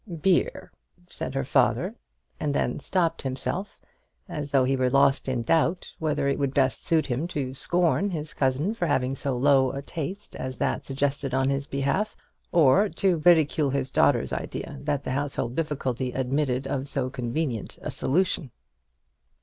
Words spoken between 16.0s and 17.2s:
admitted of so